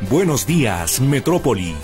[0.00, 1.74] Buenos días, Metrópoli.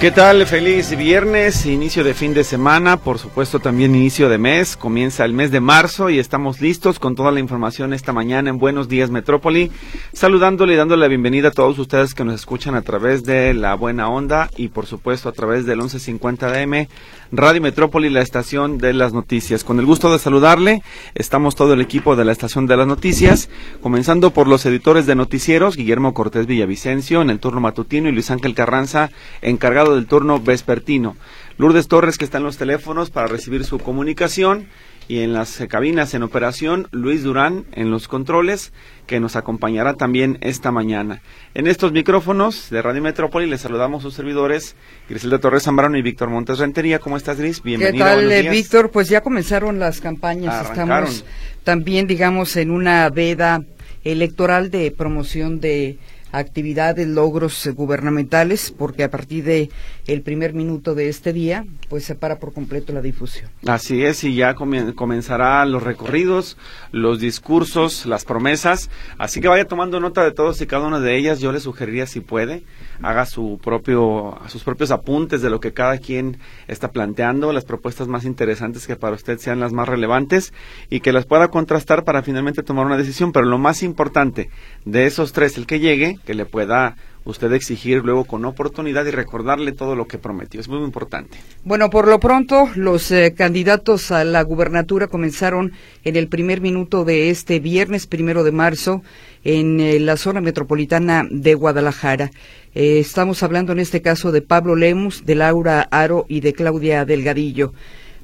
[0.00, 0.46] ¿Qué tal?
[0.46, 5.32] Feliz viernes, inicio de fin de semana, por supuesto también inicio de mes, comienza el
[5.32, 9.10] mes de marzo y estamos listos con toda la información esta mañana en Buenos Días
[9.10, 9.72] Metrópoli,
[10.12, 13.74] saludándole y dándole la bienvenida a todos ustedes que nos escuchan a través de la
[13.74, 16.88] buena onda y por supuesto a través del 1150 DM
[17.32, 19.64] Radio Metrópoli, la estación de las noticias.
[19.64, 20.82] Con el gusto de saludarle,
[21.14, 23.48] estamos todo el equipo de la estación de las noticias,
[23.82, 28.30] comenzando por los editores de noticieros, Guillermo Cortés Villavicencio en el turno matutino y Luis
[28.30, 29.10] Ángel Carranza,
[29.42, 31.16] encargado del turno vespertino.
[31.58, 34.68] Lourdes Torres, que está en los teléfonos para recibir su comunicación
[35.08, 38.72] y en las cabinas en operación Luis Durán en los controles
[39.06, 41.22] que nos acompañará también esta mañana.
[41.54, 44.74] En estos micrófonos de Radio Metrópoli les saludamos sus servidores
[45.08, 46.98] Griselda Torres Zambrano y Víctor Montes Rentería.
[46.98, 47.62] ¿Cómo estás, Gris?
[47.62, 48.04] Bienvenido.
[48.04, 48.90] ¿Qué tal, eh, Víctor?
[48.90, 50.68] Pues ya comenzaron las campañas.
[50.68, 51.24] Estamos
[51.62, 53.62] también, digamos, en una veda
[54.02, 55.98] electoral de promoción de
[56.38, 59.70] actividades, logros gubernamentales, porque a partir de
[60.06, 63.50] el primer minuto de este día, pues se para por completo la difusión.
[63.66, 66.56] Así es, y ya comenzará los recorridos,
[66.92, 71.16] los discursos, las promesas, así que vaya tomando nota de todos y cada una de
[71.16, 71.40] ellas.
[71.40, 72.62] Yo le sugeriría, si puede,
[73.02, 78.08] haga su propio, sus propios apuntes de lo que cada quien está planteando, las propuestas
[78.08, 80.52] más interesantes que para usted sean las más relevantes
[80.90, 83.32] y que las pueda contrastar para finalmente tomar una decisión.
[83.32, 84.50] Pero lo más importante
[84.84, 89.10] de esos tres, el que llegue, que le pueda usted exigir luego con oportunidad y
[89.10, 90.60] recordarle todo lo que prometió.
[90.60, 91.38] Es muy importante.
[91.64, 95.72] Bueno, por lo pronto, los eh, candidatos a la gubernatura comenzaron
[96.04, 99.02] en el primer minuto de este viernes primero de marzo
[99.42, 102.30] en eh, la zona metropolitana de Guadalajara.
[102.74, 107.04] Eh, estamos hablando en este caso de Pablo Lemus, de Laura Aro y de Claudia
[107.04, 107.72] Delgadillo.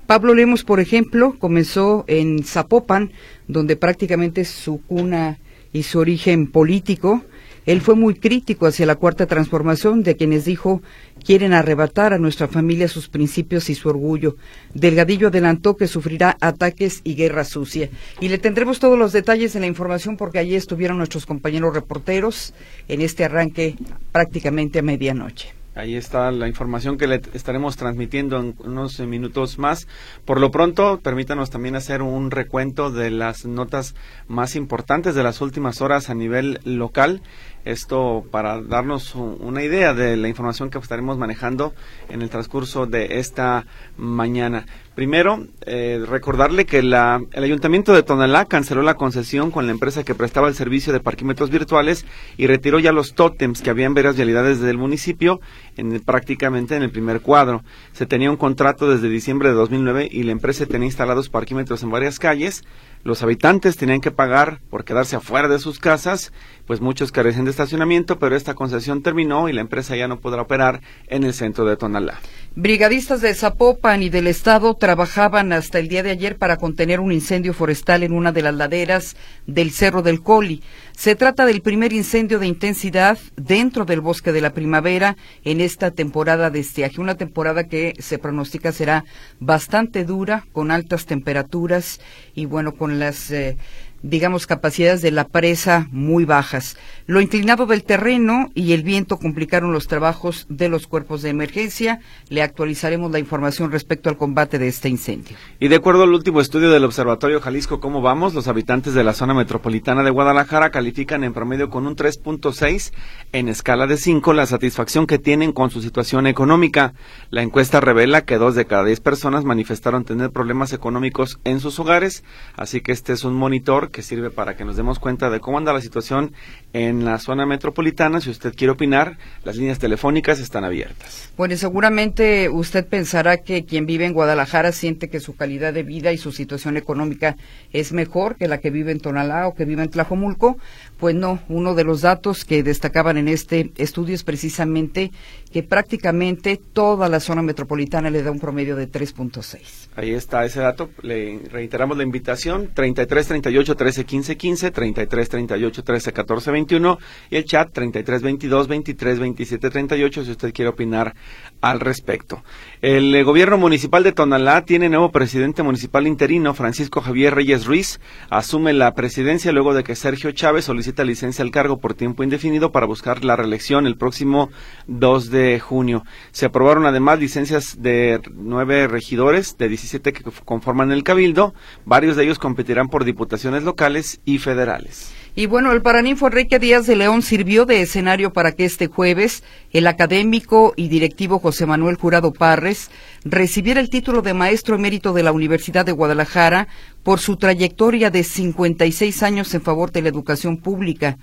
[0.07, 3.13] Pablo Lemus, por ejemplo, comenzó en Zapopan,
[3.49, 5.39] donde prácticamente es su cuna
[5.73, 7.23] y su origen político.
[7.67, 10.83] Él fue muy crítico hacia la cuarta transformación, de quienes dijo
[11.25, 14.37] quieren arrebatar a nuestra familia sus principios y su orgullo.
[14.75, 17.89] Delgadillo adelantó que sufrirá ataques y guerra sucia.
[18.21, 22.55] Y le tendremos todos los detalles en la información porque allí estuvieron nuestros compañeros reporteros
[22.89, 23.77] en este arranque
[24.11, 25.55] prácticamente a medianoche.
[25.75, 29.89] Ahí está la información que le estaremos transmitiendo en unos minutos más.
[30.27, 33.95] Por lo pronto, permítanos también hacer un recuento de las notas
[34.29, 37.23] más importantes de las últimas horas a nivel local.
[37.65, 41.75] Esto para darnos una idea de la información que estaremos manejando
[42.09, 44.67] en el transcurso de esta mañana.
[44.95, 50.15] Primero, eh, recordarle que el Ayuntamiento de Tonalá canceló la concesión con la empresa que
[50.15, 52.05] prestaba el servicio de parquímetros virtuales
[52.37, 55.41] y retiró ya los tótems que había en varias realidades del municipio,
[55.79, 57.63] en prácticamente en el primer cuadro.
[57.93, 61.91] Se tenía un contrato desde diciembre de 2009 y la empresa tenía instalados parquímetros en
[61.91, 62.63] varias calles.
[63.05, 66.33] Los habitantes tenían que pagar por quedarse afuera de sus casas,
[66.67, 70.43] pues muchos carecen de estacionamiento, pero esta concesión terminó y la empresa ya no podrá
[70.43, 72.21] operar en el centro de Tonalá.
[72.55, 77.11] Brigadistas de Zapopan y del Estado trabajaban hasta el día de ayer para contener un
[77.11, 79.17] incendio forestal en una de las laderas
[79.49, 80.63] del Cerro del Coli.
[81.03, 85.91] Se trata del primer incendio de intensidad dentro del bosque de la primavera en esta
[85.91, 89.05] temporada de estiaje, una temporada que se pronostica será
[89.41, 92.01] bastante dura, con altas temperaturas
[92.37, 93.57] y bueno, con las eh,
[94.03, 96.77] digamos, capacidades de la presa muy bajas.
[97.07, 102.01] Lo inclinado del terreno y el viento complicaron los trabajos de los cuerpos de emergencia.
[102.29, 105.37] Le actualizaremos la información respecto al combate de este incendio.
[105.61, 109.13] Y de acuerdo al último estudio del Observatorio Jalisco Cómo Vamos, los habitantes de la
[109.13, 112.93] zona metropolitana de Guadalajara califican en promedio con un 3.6
[113.33, 116.95] en escala de 5 la satisfacción que tienen con su situación económica.
[117.31, 121.79] La encuesta revela que dos de cada diez personas manifestaron tener problemas económicos en sus
[121.79, 122.25] hogares,
[122.57, 125.59] así que este es un monitor que sirve para que nos demos cuenta de cómo
[125.59, 126.33] anda la situación
[126.73, 128.21] en la zona metropolitana.
[128.21, 131.31] Si usted quiere opinar, las líneas telefónicas están abiertas.
[131.37, 136.13] Bueno, seguramente usted pensará que quien vive en Guadalajara siente que su calidad de vida
[136.13, 137.37] y su situación económica
[137.73, 140.57] es mejor que la que vive en Tonalá o que vive en Tlajomulco.
[141.03, 145.11] Pues no, uno de los datos que destacaban en este estudio es precisamente
[145.51, 149.89] que prácticamente toda la zona metropolitana le da un promedio de 3.6.
[149.97, 150.91] Ahí está ese dato.
[151.03, 156.99] Le reiteramos la invitación: 33 38 13 15 15, 33 38 13 14 21
[157.31, 161.17] y el chat 33 22 23 27 38 si usted quiere opinar
[161.63, 162.43] al respecto.
[162.83, 168.01] El eh, gobierno municipal de Tonalá tiene nuevo presidente municipal interino, Francisco Javier Reyes Ruiz.
[168.29, 172.73] Asume la presidencia luego de que Sergio Chávez solicita licencia al cargo por tiempo indefinido
[172.73, 174.51] para buscar la reelección el próximo
[174.89, 176.05] 2 de junio.
[176.33, 181.55] Se aprobaron además licencias de nueve regidores de 17 que conforman el Cabildo.
[181.85, 185.22] Varios de ellos competirán por diputaciones locales y federales.
[185.35, 189.43] Y bueno, el Paraninfo Enrique Díaz de León sirvió de escenario para que este jueves
[189.73, 192.91] el académico y directivo José Manuel Jurado Parres
[193.25, 196.69] recibiera el título de maestro emérito de la Universidad de Guadalajara
[197.03, 201.17] por su trayectoria de 56 años en favor de la educación pública.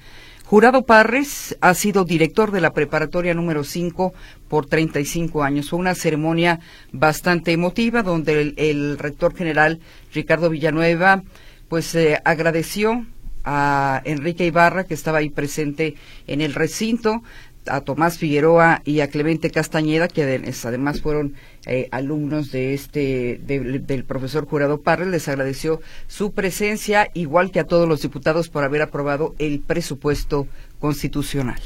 [0.44, 4.16] Jurado Parres ha sido director de la preparatoria número 5
[4.48, 5.70] por 35 años.
[5.70, 6.62] Fue una ceremonia
[6.92, 9.80] bastante emotiva donde el, rector general
[10.12, 11.22] Ricardo Villanueva
[11.68, 13.06] pues eh, agradeció
[13.52, 15.96] a Enrique Ibarra, que estaba ahí presente
[16.28, 17.24] en el recinto,
[17.66, 20.24] a Tomás Figueroa y a Clemente Castañeda, que
[20.64, 21.34] además fueron
[21.66, 27.66] eh, alumnos de este del profesor Jurado Parres, les agradeció su presencia, igual que a
[27.68, 30.48] todos los diputados por haber aprobado el presupuesto
[30.80, 31.60] constitucional.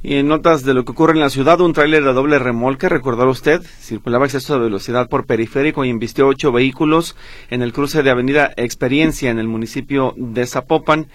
[0.00, 2.88] Y en notas de lo que ocurre en la ciudad, un tráiler de doble remolque,
[2.88, 7.16] recordará usted, circulaba exceso de velocidad por periférico y embistió ocho vehículos
[7.50, 11.08] en el cruce de Avenida Experiencia en el municipio de Zapopan.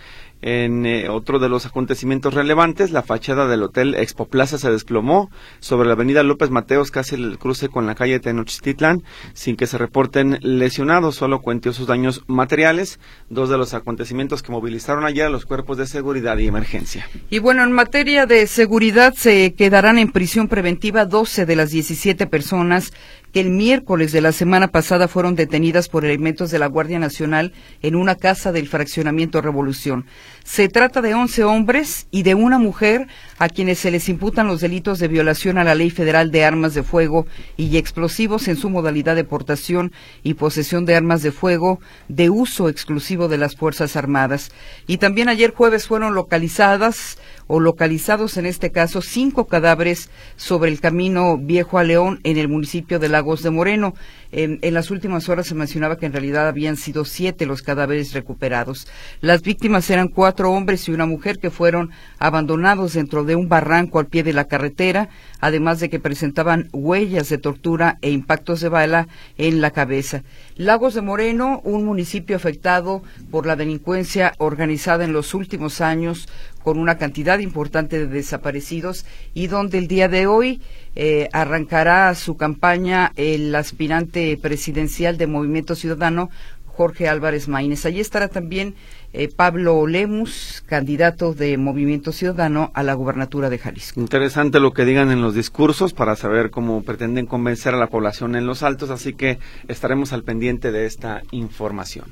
[0.45, 5.31] En eh, otro de los acontecimientos relevantes, la fachada del Hotel Expo Plaza se desplomó
[5.62, 9.04] sobre la avenida López Mateos, casi el cruce con la calle Tenochtitlán,
[9.34, 13.00] sin que se reporten lesionados, solo cuentió sus daños materiales,
[13.30, 17.07] dos de los acontecimientos que movilizaron ayer a los cuerpos de seguridad y emergencia.
[17.30, 22.28] Y bueno, en materia de seguridad se quedarán en prisión preventiva 12 de las 17
[22.28, 22.92] personas
[23.33, 27.51] que el miércoles de la semana pasada fueron detenidas por elementos de la Guardia Nacional
[27.81, 30.06] en una casa del fraccionamiento Revolución.
[30.44, 33.07] Se trata de 11 hombres y de una mujer
[33.39, 36.75] a quienes se les imputan los delitos de violación a la Ley Federal de Armas
[36.75, 37.25] de Fuego
[37.57, 39.91] y explosivos en su modalidad de portación
[40.21, 44.51] y posesión de armas de fuego de uso exclusivo de las Fuerzas Armadas.
[44.85, 47.18] Y también ayer jueves fueron localizadas
[47.48, 52.48] o localizados en este caso cinco cadáveres sobre el camino Viejo a León en el
[52.48, 53.94] municipio de Lagos de Moreno.
[54.35, 58.88] En, las últimas horas se mencionaba que en realidad habían sido siete los cadáveres recuperados.
[59.21, 64.00] Las víctimas eran cuatro hombres y una mujer que fueron abandonados dentro de un barranco
[64.00, 65.09] al pie de la carretera,
[65.39, 69.07] además de que presentaban huellas de tortura e impactos de bala
[69.38, 70.24] en la cabeza.
[70.56, 76.27] Lagos de Moreno, un municipio afectado por la delincuencia organizada en los últimos años,
[76.63, 80.62] con una cantidad importante de desaparecidos y donde el día de hoy
[80.95, 86.30] eh, arrancará su campaña el aspirante presidencial de Movimiento Ciudadano,
[86.66, 87.86] Jorge Álvarez Maínez.
[87.86, 88.75] Allí estará también
[89.16, 94.00] eh, Pablo Lemus, candidato de Movimiento Ciudadano a la gubernatura de Jalisco.
[94.00, 98.36] Interesante lo que digan en los discursos para saber cómo pretenden convencer a la población
[98.36, 99.38] en los altos, así que
[99.68, 102.06] estaremos al pendiente de esta información.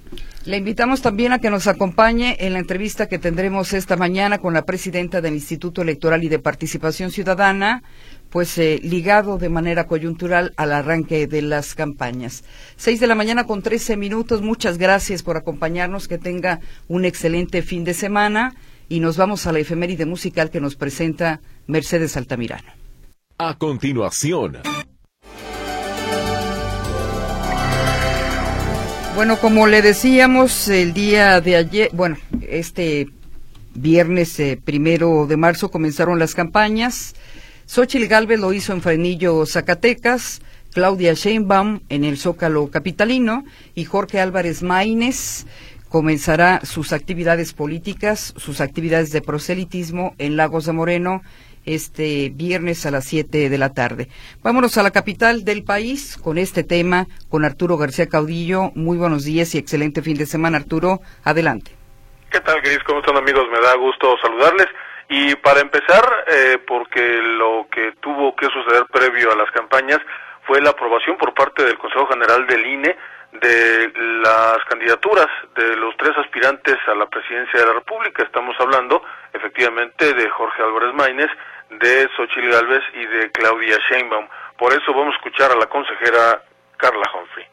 [0.45, 4.53] Le invitamos también a que nos acompañe en la entrevista que tendremos esta mañana con
[4.53, 7.81] la presidenta del Instituto Electoral y de Participación Ciudadana,
[8.31, 12.43] pues eh, ligado de manera coyuntural al arranque de las campañas.
[12.77, 14.41] Seis de la mañana con trece minutos.
[14.41, 16.07] Muchas gracias por acompañarnos.
[16.07, 18.55] Que tenga un excelente fin de semana
[18.87, 22.71] y nos vamos a la efeméride musical que nos presenta Mercedes Altamirano.
[23.37, 24.59] A continuación.
[29.15, 33.07] Bueno, como le decíamos el día de ayer, bueno, este
[33.73, 37.13] viernes eh, primero de marzo comenzaron las campañas
[37.71, 40.41] Xochitl Galvez lo hizo en Frenillo, Zacatecas,
[40.73, 45.45] Claudia Sheinbaum en el Zócalo Capitalino y Jorge Álvarez Maínez
[45.87, 51.21] comenzará sus actividades políticas, sus actividades de proselitismo en Lagos de Moreno
[51.65, 54.09] este viernes a las 7 de la tarde.
[54.43, 58.71] Vámonos a la capital del país con este tema, con Arturo García Caudillo.
[58.75, 60.99] Muy buenos días y excelente fin de semana, Arturo.
[61.23, 61.71] Adelante.
[62.31, 62.79] ¿Qué tal, Gris?
[62.85, 63.45] ¿Cómo están, amigos?
[63.49, 64.67] Me da gusto saludarles.
[65.13, 69.99] Y para empezar, eh, porque lo que tuvo que suceder previo a las campañas
[70.47, 72.95] fue la aprobación por parte del Consejo General del INE
[73.33, 73.91] de
[74.23, 78.23] las candidaturas de los tres aspirantes a la presidencia de la República.
[78.23, 79.03] Estamos hablando
[79.33, 81.29] efectivamente de Jorge Álvarez Maínez,
[81.71, 84.29] de Xochitl Gálvez y de Claudia Sheinbaum.
[84.57, 86.41] Por eso vamos a escuchar a la consejera
[86.77, 87.50] Carla Humphrey.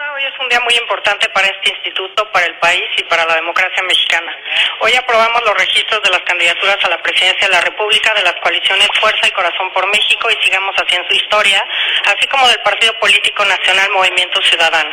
[0.00, 3.34] Hoy es un día muy importante para este instituto, para el país y para la
[3.34, 4.34] democracia mexicana.
[4.80, 8.32] Hoy aprobamos los registros de las candidaturas a la presidencia de la República de las
[8.40, 11.62] coaliciones Fuerza y Corazón por México y Sigamos Haciendo Historia,
[12.06, 14.90] así como del Partido Político Nacional Movimiento Ciudadano.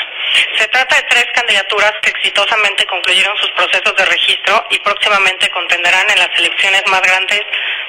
[0.57, 6.09] Se trata de tres candidaturas que exitosamente concluyeron sus procesos de registro y próximamente contenderán
[6.09, 7.43] en las elecciones más grandes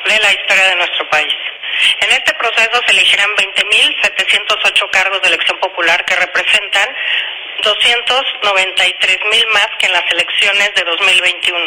[0.04, 1.34] de la historia de nuestro país.
[2.00, 6.88] En este proceso se elegirán 20.708 cargos de elección popular que representan
[7.62, 11.58] 293 mil más que en las elecciones de 2021.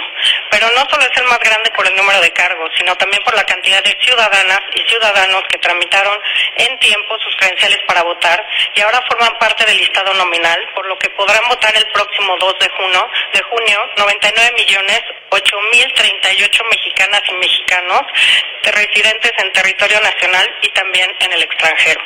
[0.49, 3.35] Pero no solo es el más grande por el número de cargos, sino también por
[3.35, 6.17] la cantidad de ciudadanas y ciudadanos que tramitaron
[6.57, 8.41] en tiempo sus credenciales para votar
[8.75, 12.59] y ahora forman parte del listado nominal, por lo que podrán votar el próximo 2
[12.59, 18.01] de junio, de junio 99 millones 8 mil 38 mexicanas y mexicanos
[18.63, 22.01] residentes en territorio nacional y también en el extranjero.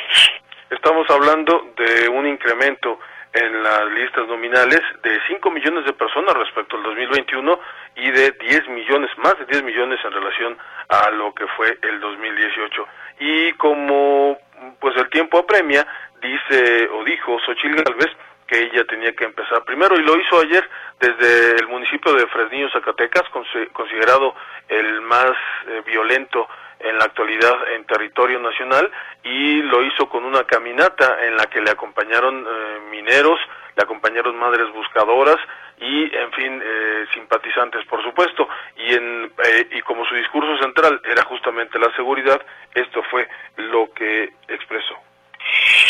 [0.70, 2.98] Estamos hablando de un incremento
[3.36, 7.60] en las listas nominales de 5 millones de personas respecto al 2021
[7.96, 10.56] y de 10 millones, más de 10 millones en relación
[10.88, 12.86] a lo que fue el 2018.
[13.20, 14.38] Y como
[14.80, 15.86] pues el tiempo apremia,
[16.20, 18.10] dice o dijo Xochil Gálvez
[18.46, 20.68] que ella tenía que empezar primero y lo hizo ayer
[21.00, 23.24] desde el municipio de Fresnillo, Zacatecas,
[23.72, 24.34] considerado
[24.68, 25.32] el más
[25.66, 26.48] eh, violento
[26.80, 28.90] en la actualidad en territorio nacional
[29.22, 33.40] y lo hizo con una caminata en la que le acompañaron eh, mineros,
[33.76, 35.38] le acompañaron madres buscadoras
[35.78, 38.48] y, en fin, eh, simpatizantes, por supuesto.
[38.76, 42.40] Y, en, eh, y como su discurso central era justamente la seguridad,
[42.74, 44.96] esto fue lo que expresó.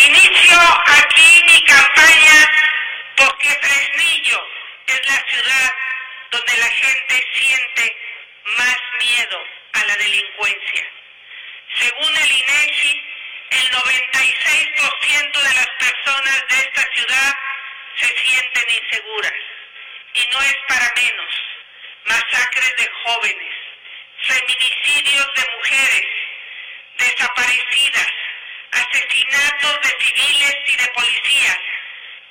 [0.09, 2.39] Inicio aquí mi campaña
[3.17, 4.39] porque Fresnillo
[4.87, 5.75] es la ciudad
[6.31, 7.97] donde la gente siente
[8.59, 9.39] más miedo
[9.77, 10.85] a la delincuencia.
[11.75, 13.05] Según el INEGI,
[13.51, 17.35] el 96% de las personas de esta ciudad
[17.97, 19.33] se sienten inseguras.
[20.15, 21.35] Y no es para menos.
[22.05, 23.55] Masacres de jóvenes,
[24.23, 26.07] feminicidios de mujeres,
[26.99, 28.13] desaparecidas,
[28.73, 31.59] asesinatos de civiles y de policías,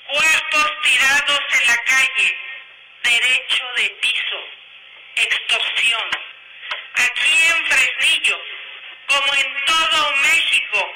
[0.07, 2.37] cuerpos tirados en la calle,
[3.03, 4.47] derecho de piso,
[5.15, 6.34] extorsión.
[7.05, 8.37] Aquí en Fresnillo,
[9.07, 10.91] como en todo México,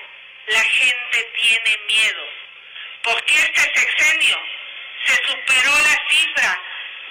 [0.48, 2.24] la gente tiene miedo,
[3.04, 4.38] porque este sexenio
[5.06, 6.62] se superó la cifra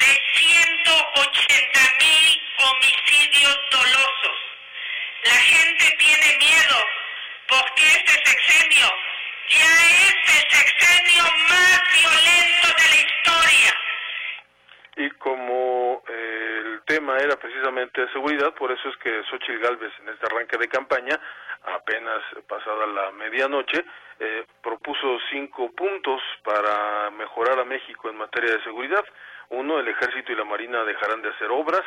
[0.00, 4.36] de 180 mil homicidios dolosos.
[5.22, 6.86] La gente tiene miedo
[7.46, 8.88] porque este sexenio
[9.48, 9.74] ya
[10.06, 13.76] es el sexenio más violento de la historia.
[14.96, 16.82] Y como eh, el
[17.16, 21.18] era precisamente seguridad, por eso es que Xochitl Galvez en este arranque de campaña,
[21.64, 23.84] apenas pasada la medianoche,
[24.20, 29.04] eh, propuso cinco puntos para mejorar a México en materia de seguridad.
[29.50, 31.82] Uno, el ejército y la marina dejarán de hacer obras.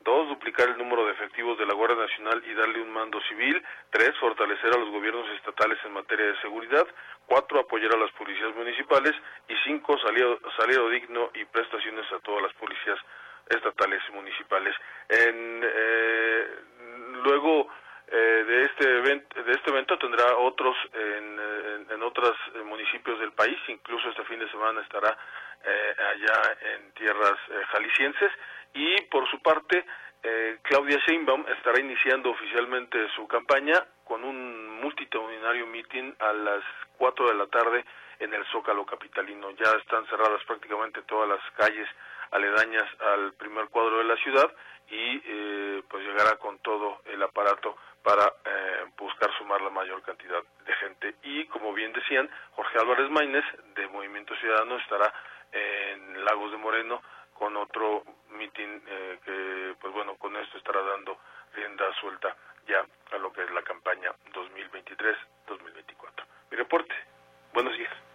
[0.00, 3.64] Dos, duplicar el número de efectivos de la Guardia Nacional y darle un mando civil.
[3.90, 6.86] Tres, fortalecer a los gobiernos estatales en materia de seguridad.
[7.26, 9.14] Cuatro, apoyar a las policías municipales.
[9.48, 12.98] Y cinco, salario, digno y prestaciones a todas las policías
[13.48, 14.74] estatales y municipales.
[15.08, 16.46] En, eh,
[17.24, 17.68] luego
[18.08, 21.40] eh, de este evento, de este evento tendrá otros en,
[21.90, 23.58] en, otros municipios del país.
[23.68, 25.16] Incluso este fin de semana estará
[25.64, 27.38] eh, allá en tierras
[27.72, 28.30] jaliscienses
[28.74, 29.84] y por su parte,
[30.22, 36.62] eh, Claudia Sheinbaum estará iniciando oficialmente su campaña con un multitudinario meeting a las
[36.98, 37.84] 4 de la tarde
[38.18, 39.50] en el Zócalo Capitalino.
[39.52, 41.88] Ya están cerradas prácticamente todas las calles
[42.30, 44.50] aledañas al primer cuadro de la ciudad
[44.88, 50.42] y eh, pues llegará con todo el aparato para eh, buscar sumar la mayor cantidad
[50.64, 51.14] de gente.
[51.22, 55.12] Y como bien decían, Jorge Álvarez Maínez de Movimiento Ciudadano estará
[55.52, 57.02] en Lagos de Moreno
[57.34, 61.18] con otro mitin eh, que, pues bueno, con esto estará dando
[61.54, 62.36] rienda suelta
[62.68, 66.24] ya a lo que es la campaña 2023-2024.
[66.50, 66.94] Mi reporte.
[67.52, 68.05] Buenos días.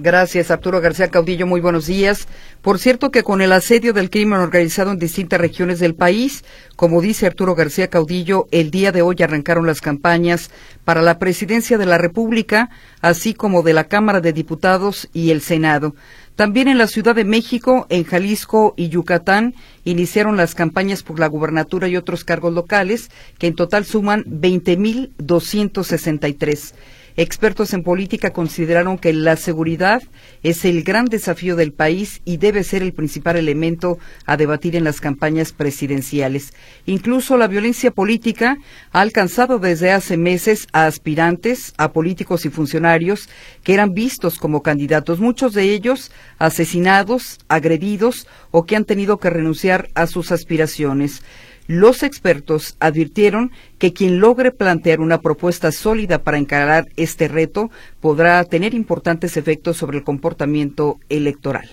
[0.00, 1.44] Gracias, Arturo García Caudillo.
[1.44, 2.28] Muy buenos días.
[2.62, 6.44] Por cierto que con el asedio del crimen organizado en distintas regiones del país,
[6.76, 10.52] como dice Arturo García Caudillo, el día de hoy arrancaron las campañas
[10.84, 15.40] para la presidencia de la República, así como de la Cámara de Diputados y el
[15.40, 15.96] Senado.
[16.36, 21.26] También en la Ciudad de México, en Jalisco y Yucatán iniciaron las campañas por la
[21.26, 26.74] gubernatura y otros cargos locales, que en total suman 20.263.
[27.20, 30.00] Expertos en política consideraron que la seguridad
[30.44, 34.84] es el gran desafío del país y debe ser el principal elemento a debatir en
[34.84, 36.52] las campañas presidenciales.
[36.86, 38.58] Incluso la violencia política
[38.92, 43.28] ha alcanzado desde hace meses a aspirantes, a políticos y funcionarios
[43.64, 49.30] que eran vistos como candidatos, muchos de ellos asesinados, agredidos o que han tenido que
[49.30, 51.24] renunciar a sus aspiraciones.
[51.68, 57.70] Los expertos advirtieron que quien logre plantear una propuesta sólida para encarar este reto
[58.00, 61.68] podrá tener importantes efectos sobre el comportamiento electoral.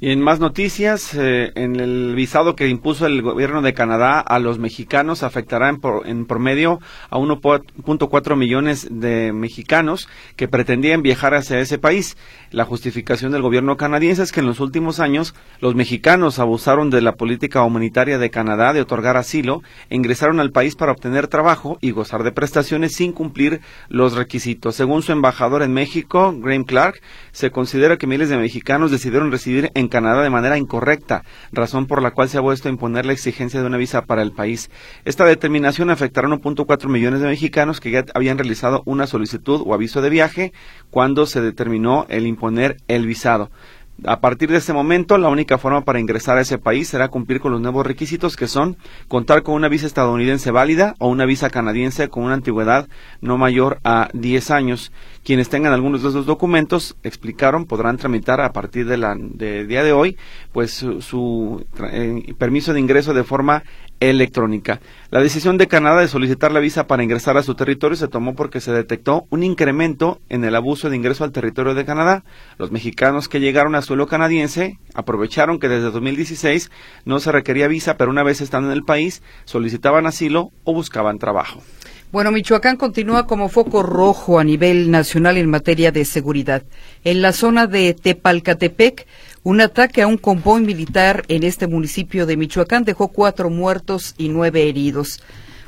[0.00, 4.38] Y en más noticias, eh, en el visado que impuso el gobierno de Canadá a
[4.38, 6.78] los mexicanos afectará en, en promedio
[7.10, 12.16] a 1.4 millones de mexicanos que pretendían viajar hacia ese país.
[12.52, 17.02] La justificación del gobierno canadiense es que en los últimos años los mexicanos abusaron de
[17.02, 21.76] la política humanitaria de Canadá de otorgar asilo e ingresaron al país para obtener trabajo
[21.80, 24.76] y gozar de prestaciones sin cumplir los requisitos.
[24.76, 27.00] Según su embajador en México, Graham Clark,
[27.32, 32.02] se considera que miles de mexicanos decidieron residir en Canadá de manera incorrecta, razón por
[32.02, 34.70] la cual se ha vuelto a imponer la exigencia de una visa para el país.
[35.04, 39.74] Esta determinación afectará a 1.4 millones de mexicanos que ya habían realizado una solicitud o
[39.74, 40.52] aviso de viaje
[40.90, 43.50] cuando se determinó el imponer el visado.
[44.04, 47.40] A partir de este momento, la única forma para ingresar a ese país será cumplir
[47.40, 48.76] con los nuevos requisitos que son
[49.08, 52.88] contar con una visa estadounidense válida o una visa canadiense con una antigüedad
[53.20, 54.92] no mayor a 10 años.
[55.24, 59.82] Quienes tengan algunos de esos documentos, explicaron, podrán tramitar a partir de la de día
[59.82, 60.16] de hoy,
[60.52, 63.64] pues su, eh, permiso de ingreso de forma
[64.00, 64.80] electrónica.
[65.10, 68.34] La decisión de Canadá de solicitar la visa para ingresar a su territorio se tomó
[68.34, 72.24] porque se detectó un incremento en el abuso de ingreso al territorio de Canadá.
[72.58, 76.70] Los mexicanos que llegaron a suelo canadiense aprovecharon que desde 2016
[77.04, 81.18] no se requería visa, pero una vez estando en el país solicitaban asilo o buscaban
[81.18, 81.62] trabajo.
[82.10, 86.62] Bueno, Michoacán continúa como foco rojo a nivel nacional en materia de seguridad.
[87.04, 89.06] En la zona de Tepalcatepec,
[89.42, 94.28] un ataque a un convoy militar en este municipio de Michoacán dejó cuatro muertos y
[94.28, 95.20] nueve heridos.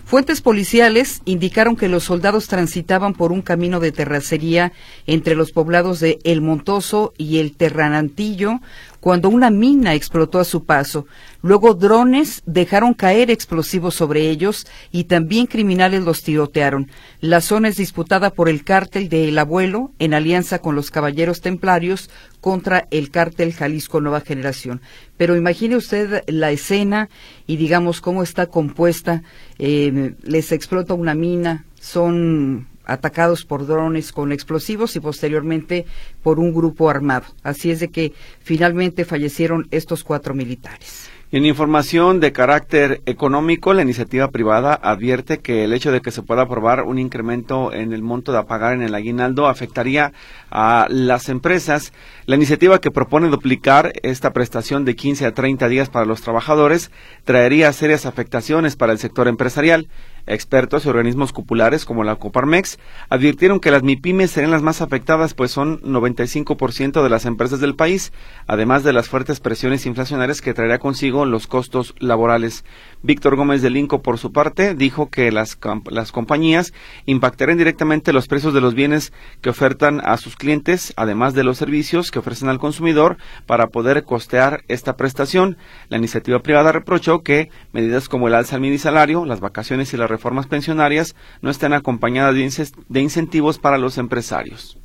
[0.05, 4.73] Fuentes policiales indicaron que los soldados transitaban por un camino de terracería
[5.07, 8.61] entre los poblados de El Montoso y El Terranantillo
[9.01, 11.07] cuando una mina explotó a su paso.
[11.43, 16.91] Luego drones dejaron caer explosivos sobre ellos y también criminales los tirotearon.
[17.21, 21.41] La zona es disputada por el cártel de El Abuelo en alianza con los Caballeros
[21.41, 24.81] Templarios contra el cártel Jalisco Nueva Generación.
[25.17, 27.09] Pero imagine usted la escena
[27.47, 29.23] y digamos cómo está compuesta.
[29.59, 35.87] Eh, les explota una mina, son atacados por drones con explosivos y posteriormente
[36.23, 37.27] por un grupo armado.
[37.43, 41.11] Así es de que finalmente fallecieron estos cuatro militares.
[41.33, 46.23] En información de carácter económico, la iniciativa privada advierte que el hecho de que se
[46.23, 50.13] pueda aprobar un incremento en el monto de pagar en el aguinaldo afectaría
[50.51, 51.93] a las empresas.
[52.27, 56.91] La iniciativa que propone duplicar esta prestación de 15 a 30 días para los trabajadores
[57.25, 59.89] traería serias afectaciones para el sector empresarial.
[60.27, 65.35] Expertos y organismos cupulares como la Coparmex advirtieron que las MIPIMES serían las más afectadas,
[65.35, 68.13] pues son 95% de las empresas del país,
[68.47, 72.65] además de las fuertes presiones inflacionarias que traerá consigo los costos laborales.
[73.03, 75.59] Víctor Gómez del Inco, por su parte, dijo que las,
[75.91, 76.75] las compañías
[77.07, 81.59] impactarán directamente los precios de los bienes que ofertan a sus clientes, además de los
[81.59, 85.57] servicios que ofrecen al consumidor para poder costear esta prestación.
[85.89, 89.97] La iniciativa privada reprochó que medidas como el alza al mini salario, las vacaciones y
[89.97, 94.80] las reformas pensionarias no están acompañadas de, incentivos para los empresarios.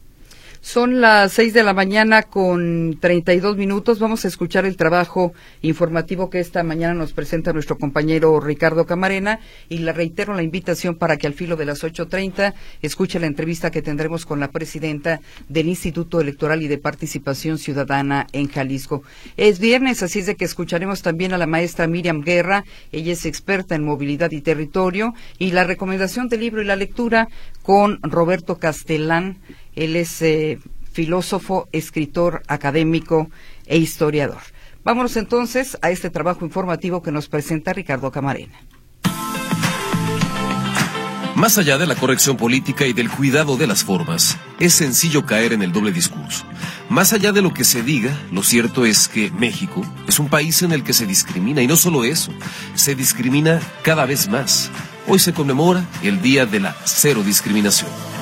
[0.65, 3.99] Son las seis de la mañana con treinta y dos minutos.
[3.99, 9.39] Vamos a escuchar el trabajo informativo que esta mañana nos presenta nuestro compañero Ricardo Camarena
[9.69, 13.28] y le reitero la invitación para que al filo de las ocho treinta escuche la
[13.28, 19.04] entrevista que tendremos con la presidenta del Instituto Electoral y de Participación Ciudadana en Jalisco.
[19.38, 22.65] Es viernes, así es de que escucharemos también a la maestra Miriam Guerra.
[22.91, 27.28] Ella es experta en movilidad y territorio y la recomendación del libro y la lectura
[27.62, 29.38] con Roberto Castellán
[29.76, 30.60] él es eh,
[30.92, 33.30] filósofo, escritor, académico
[33.66, 34.42] e historiador.
[34.84, 38.60] Vámonos entonces a este trabajo informativo que nos presenta Ricardo Camarena.
[41.36, 45.52] Más allá de la corrección política y del cuidado de las formas, es sencillo caer
[45.52, 46.46] en el doble discurso.
[46.88, 50.62] Más allá de lo que se diga, lo cierto es que México es un país
[50.62, 52.32] en el que se discrimina y no solo eso,
[52.76, 54.72] se discrimina cada vez más.
[55.08, 58.14] Hoy se conmemora el Día de la Cero Discriminación.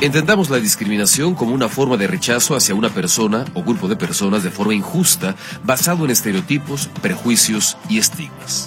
[0.00, 4.42] Entendamos la discriminación como una forma de rechazo hacia una persona o grupo de personas
[4.42, 8.66] de forma injusta, basado en estereotipos, prejuicios y estigmas.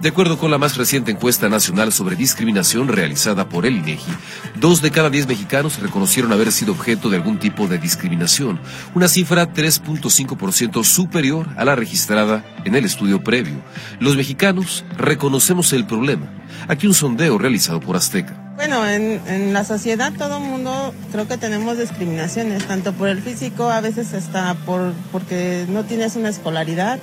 [0.00, 4.12] De acuerdo con la más reciente encuesta nacional sobre discriminación realizada por el INEGI,
[4.56, 8.60] dos de cada diez mexicanos reconocieron haber sido objeto de algún tipo de discriminación,
[8.94, 13.62] una cifra 3.5% superior a la registrada en el estudio previo.
[13.98, 16.30] Los mexicanos reconocemos el problema.
[16.68, 18.45] Aquí un sondeo realizado por Azteca.
[18.56, 23.82] Bueno, en, la sociedad todo mundo creo que tenemos discriminaciones, tanto por el físico, a
[23.82, 26.98] veces hasta por porque no tienes una escolaridad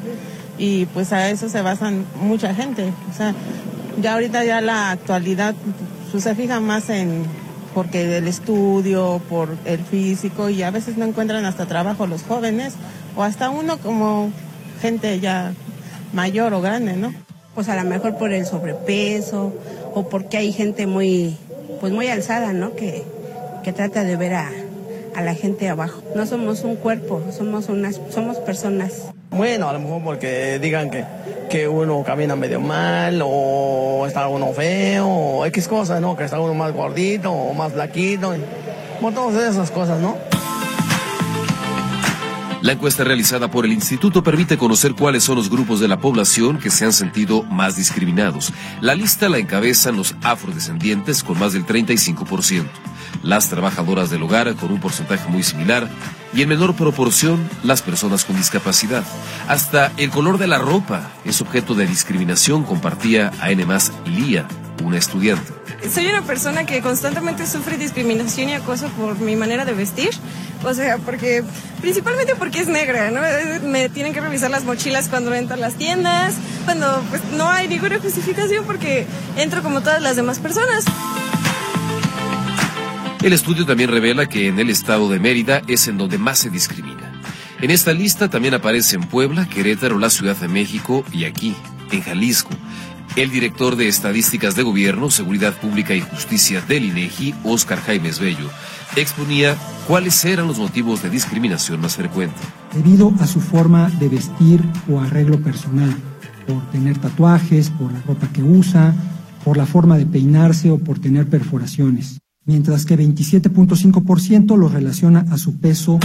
[0.58, 2.92] y pues a eso se basan mucha gente.
[3.12, 3.36] O sea,
[4.02, 5.54] ya ahorita ya la actualidad
[6.12, 7.24] pues, se fija más en
[7.76, 12.74] porque el estudio, por el físico y a veces no encuentran hasta trabajo los jóvenes
[13.16, 14.32] o hasta uno como
[14.82, 15.54] gente ya
[16.14, 17.14] mayor o grande, ¿no?
[17.56, 19.54] Pues a lo mejor por el sobrepeso
[19.94, 21.38] o porque hay gente muy,
[21.80, 22.76] pues muy alzada, ¿no?
[22.76, 23.04] Que,
[23.64, 24.52] que trata de ver a,
[25.16, 26.02] a la gente abajo.
[26.16, 29.04] No somos un cuerpo, somos unas, somos personas.
[29.30, 31.06] Bueno, a lo mejor porque digan que,
[31.50, 36.16] que uno camina medio mal o está uno feo o X cosas, ¿no?
[36.16, 38.34] Que está uno más gordito o más flaquito.
[39.02, 40.33] Por todas esas cosas, ¿no?
[42.64, 46.60] La encuesta realizada por el instituto permite conocer cuáles son los grupos de la población
[46.60, 48.54] que se han sentido más discriminados.
[48.80, 52.64] La lista la encabezan los afrodescendientes con más del 35%,
[53.22, 55.90] las trabajadoras del hogar con un porcentaje muy similar
[56.34, 59.04] y en menor proporción las personas con discapacidad.
[59.50, 63.66] Hasta el color de la ropa es objeto de discriminación, compartía a N.
[64.06, 64.48] Lía,
[64.82, 65.63] una estudiante.
[65.92, 70.10] Soy una persona que constantemente sufre discriminación y acoso por mi manera de vestir.
[70.64, 71.44] O sea, porque
[71.82, 73.20] principalmente porque es negra, ¿no?
[73.68, 77.68] Me tienen que revisar las mochilas cuando entro a las tiendas, cuando pues no hay
[77.68, 80.86] ninguna justificación porque entro como todas las demás personas.
[83.22, 86.50] El estudio también revela que en el estado de Mérida es en donde más se
[86.50, 87.22] discrimina.
[87.62, 91.56] En esta lista también aparece en Puebla, Querétaro, la Ciudad de México y aquí,
[91.92, 92.50] en Jalisco.
[93.16, 98.50] El director de Estadísticas de Gobierno, Seguridad Pública y Justicia del INEGI, Óscar Jaimes Bello,
[98.96, 99.56] exponía
[99.88, 102.42] cuáles eran los motivos de discriminación más frecuentes.
[102.74, 105.96] Debido a su forma de vestir o arreglo personal,
[106.48, 108.96] por tener tatuajes, por la ropa que usa,
[109.46, 115.38] por la forma de peinarse o por tener perforaciones, mientras que 27.5% lo relaciona a
[115.38, 116.00] su peso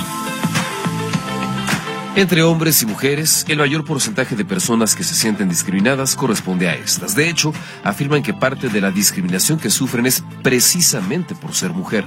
[2.18, 6.74] entre hombres y mujeres, el mayor porcentaje de personas que se sienten discriminadas corresponde a
[6.74, 7.14] estas.
[7.14, 7.52] De hecho,
[7.85, 12.04] afirman que parte de la discriminación que sufren es precisamente por ser mujer.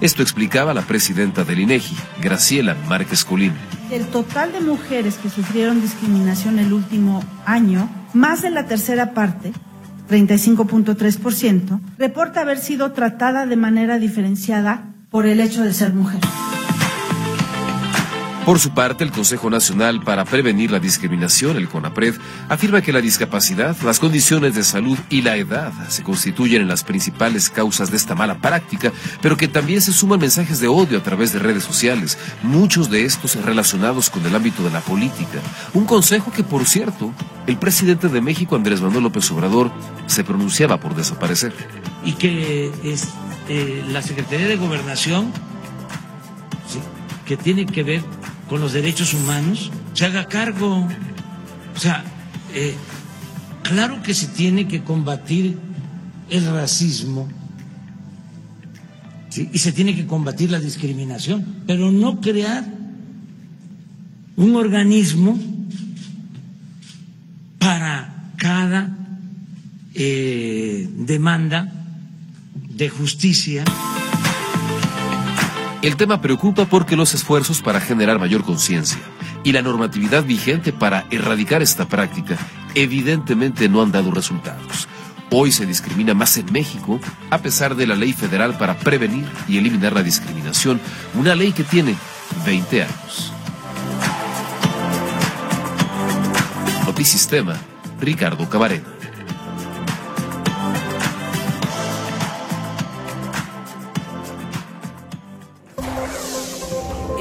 [0.00, 3.52] Esto explicaba la presidenta del INEGI, Graciela Márquez Colín.
[3.88, 9.52] Del total de mujeres que sufrieron discriminación el último año, más de la tercera parte,
[10.10, 16.20] 35.3%, reporta haber sido tratada de manera diferenciada por el hecho de ser mujer.
[18.44, 22.16] Por su parte, el Consejo Nacional para Prevenir la Discriminación, el CONAPRED,
[22.48, 26.82] afirma que la discapacidad, las condiciones de salud y la edad se constituyen en las
[26.82, 31.02] principales causas de esta mala práctica, pero que también se suman mensajes de odio a
[31.04, 35.38] través de redes sociales, muchos de estos relacionados con el ámbito de la política.
[35.72, 37.12] Un consejo que, por cierto,
[37.46, 39.70] el presidente de México, Andrés Manuel López Obrador,
[40.06, 41.54] se pronunciaba por desaparecer.
[42.04, 43.06] Y que es,
[43.48, 45.32] eh, la Secretaría de Gobernación,
[47.32, 48.02] que tiene que ver
[48.46, 50.86] con los derechos humanos se haga cargo.
[51.74, 52.04] O sea,
[52.52, 52.74] eh,
[53.62, 55.58] claro que se tiene que combatir
[56.28, 57.26] el racismo
[59.34, 62.66] y se tiene que combatir la discriminación, pero no crear
[64.36, 65.38] un organismo
[67.58, 68.94] para cada
[69.94, 71.72] eh, demanda
[72.76, 73.64] de justicia.
[75.82, 79.00] El tema preocupa porque los esfuerzos para generar mayor conciencia
[79.42, 82.36] y la normatividad vigente para erradicar esta práctica
[82.76, 84.86] evidentemente no han dado resultados.
[85.32, 89.58] Hoy se discrimina más en México, a pesar de la ley federal para prevenir y
[89.58, 90.80] eliminar la discriminación,
[91.14, 91.96] una ley que tiene
[92.46, 93.32] 20 años.
[96.86, 97.56] Notisistema,
[97.98, 99.01] Ricardo Cabarena.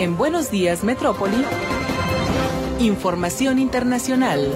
[0.02, 1.46] En Buenos Días Metrópoli,
[2.80, 4.52] información internacional.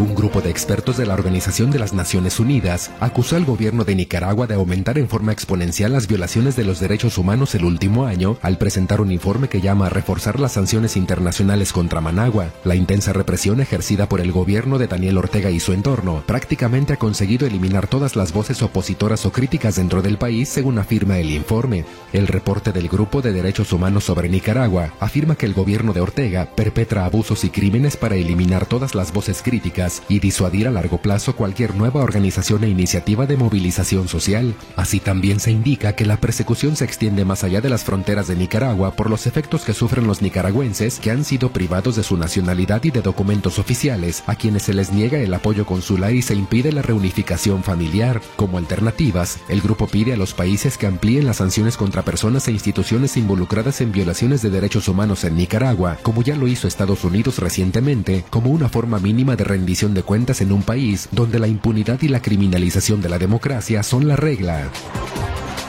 [0.00, 3.94] Un grupo de expertos de la Organización de las Naciones Unidas acusó al gobierno de
[3.94, 8.38] Nicaragua de aumentar en forma exponencial las violaciones de los derechos humanos el último año
[8.40, 12.48] al presentar un informe que llama a reforzar las sanciones internacionales contra Managua.
[12.64, 16.98] La intensa represión ejercida por el gobierno de Daniel Ortega y su entorno prácticamente ha
[16.98, 21.84] conseguido eliminar todas las voces opositoras o críticas dentro del país, según afirma el informe.
[22.14, 26.48] El reporte del Grupo de Derechos Humanos sobre Nicaragua afirma que el gobierno de Ortega
[26.56, 31.36] perpetra abusos y crímenes para eliminar todas las voces críticas y disuadir a largo plazo
[31.36, 34.54] cualquier nueva organización e iniciativa de movilización social.
[34.76, 38.36] Así también se indica que la persecución se extiende más allá de las fronteras de
[38.36, 42.84] Nicaragua por los efectos que sufren los nicaragüenses que han sido privados de su nacionalidad
[42.84, 46.72] y de documentos oficiales, a quienes se les niega el apoyo consular y se impide
[46.72, 48.20] la reunificación familiar.
[48.36, 52.52] Como alternativas, el grupo pide a los países que amplíen las sanciones contra personas e
[52.52, 57.38] instituciones involucradas en violaciones de derechos humanos en Nicaragua, como ya lo hizo Estados Unidos
[57.38, 62.08] recientemente, como una forma mínima de de cuentas en un país donde la impunidad y
[62.08, 64.68] la criminalización de la democracia son la regla.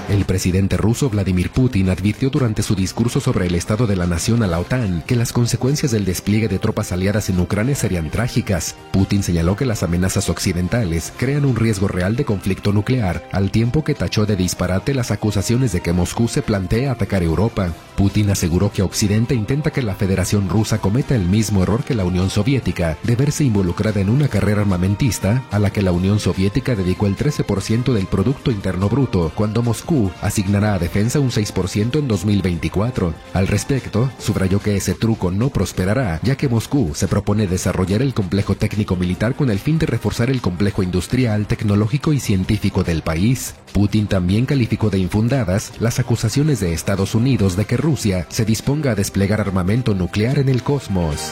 [0.10, 4.44] El presidente ruso Vladimir Putin advirtió durante su discurso sobre el estado de la nación
[4.44, 8.76] a la OTAN que las consecuencias del despliegue de tropas aliadas en Ucrania serían trágicas.
[8.92, 13.84] Putin señaló que las amenazas occidentales crean un riesgo real de conflicto nuclear, al tiempo
[13.84, 17.74] que tachó de disparate las acusaciones de que Moscú se plantea atacar Europa.
[17.96, 22.04] Putin aseguró que Occidente intenta que la Federación Rusa cometa el mismo error que la
[22.04, 26.76] Unión Soviética, de verse involucrada en una carrera armamentista a la que la Unión Soviética
[26.76, 29.91] dedicó el 13% del Producto Interno Bruto, cuando Moscú
[30.22, 33.14] asignará a defensa un 6% en 2024.
[33.34, 38.14] Al respecto, subrayó que ese truco no prosperará, ya que Moscú se propone desarrollar el
[38.14, 43.02] complejo técnico militar con el fin de reforzar el complejo industrial, tecnológico y científico del
[43.02, 43.56] país.
[43.74, 48.92] Putin también calificó de infundadas las acusaciones de Estados Unidos de que Rusia se disponga
[48.92, 51.32] a desplegar armamento nuclear en el cosmos.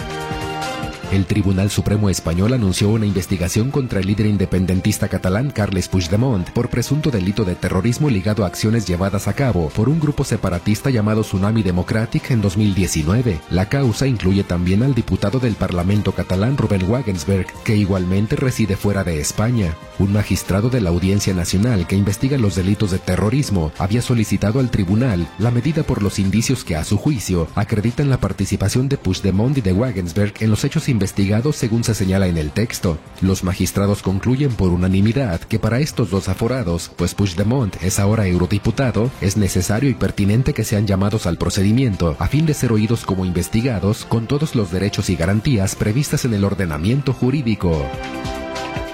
[1.12, 6.70] El Tribunal Supremo Español anunció una investigación contra el líder independentista catalán Carles Puigdemont por
[6.70, 11.22] presunto delito de terrorismo ligado a acciones llevadas a cabo por un grupo separatista llamado
[11.22, 13.40] Tsunami Democratic en 2019.
[13.50, 19.04] La causa incluye también al diputado del Parlamento catalán Rubén Wagensberg, que igualmente reside fuera
[19.04, 19.74] de España.
[19.98, 24.70] Un magistrado de la Audiencia Nacional que investiga los delitos de terrorismo había solicitado al
[24.70, 29.58] tribunal la medida por los indicios que a su juicio acreditan la participación de Puigdemont
[29.58, 32.98] y de Wagensberg en los hechos investigados según se señala en el texto.
[33.22, 39.10] Los magistrados concluyen por unanimidad que para estos dos aforados, pues Puigdemont es ahora eurodiputado,
[39.22, 43.24] es necesario y pertinente que sean llamados al procedimiento a fin de ser oídos como
[43.24, 47.82] investigados con todos los derechos y garantías previstas en el ordenamiento jurídico.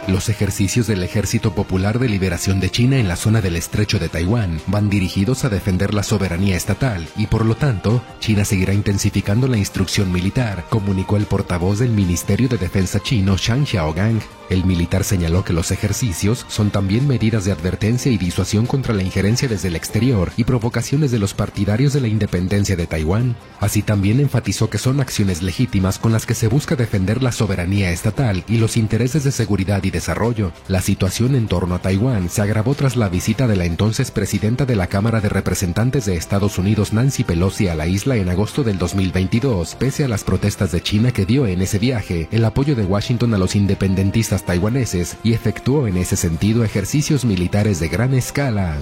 [0.07, 4.07] Los ejercicios del Ejército Popular de Liberación de China en la zona del estrecho de
[4.07, 9.47] Taiwán van dirigidos a defender la soberanía estatal y por lo tanto, China seguirá intensificando
[9.47, 14.21] la instrucción militar, comunicó el portavoz del Ministerio de Defensa chino Shang Xiaogang.
[14.51, 19.01] El militar señaló que los ejercicios son también medidas de advertencia y disuasión contra la
[19.01, 23.35] injerencia desde el exterior y provocaciones de los partidarios de la independencia de Taiwán.
[23.59, 27.89] Así también enfatizó que son acciones legítimas con las que se busca defender la soberanía
[27.89, 30.51] estatal y los intereses de seguridad y desarrollo.
[30.67, 34.65] La situación en torno a Taiwán se agravó tras la visita de la entonces presidenta
[34.65, 38.63] de la Cámara de Representantes de Estados Unidos Nancy Pelosi a la isla en agosto
[38.63, 42.75] del 2022, pese a las protestas de China que dio en ese viaje el apoyo
[42.75, 48.13] de Washington a los independentistas taiwaneses y efectuó en ese sentido ejercicios militares de gran
[48.13, 48.77] escala.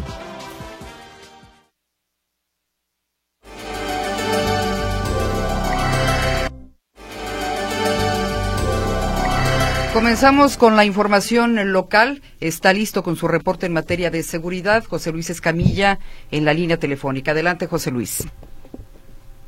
[9.93, 12.23] Comenzamos con la información local.
[12.39, 15.99] Está listo con su reporte en materia de seguridad José Luis Escamilla
[16.32, 17.29] en la línea telefónica.
[17.29, 18.27] Adelante, José Luis.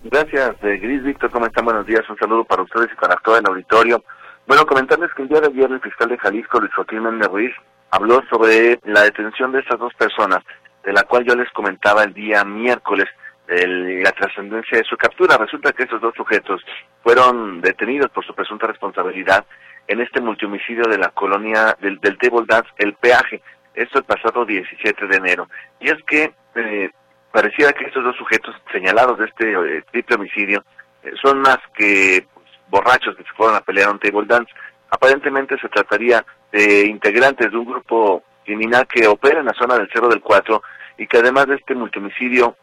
[0.03, 1.31] Gracias, eh, Gris Víctor.
[1.31, 1.65] ¿Cómo están?
[1.65, 2.07] Buenos días.
[2.07, 4.03] Un saludo para ustedes y para todo el auditorio.
[4.45, 7.51] Bueno, comentarles que el día de ayer el fiscal de Jalisco, Luis Joaquín Méndez Ruiz,
[7.89, 10.43] habló sobre la detención de estas dos personas,
[10.83, 13.07] de la cual yo les comentaba el día miércoles
[13.47, 15.37] el, la trascendencia de su captura.
[15.37, 16.61] Resulta que estos dos sujetos
[17.01, 19.43] fueron detenidos por su presunta responsabilidad
[19.87, 23.41] en este multihomicidio de la colonia del, del Table Dance, el peaje.
[23.73, 25.49] Esto el pasado 17 de enero.
[25.79, 26.89] Y es que eh,
[27.31, 30.63] pareciera que estos dos sujetos señalados de este eh, triple homicidio
[31.03, 34.51] eh, son más que pues, borrachos que se fueron a pelear a un table dance.
[34.89, 39.89] Aparentemente se trataría de integrantes de un grupo criminal que opera en la zona del
[39.91, 40.63] Cerro del Cuatro
[40.97, 42.55] y que además de este multihomicidio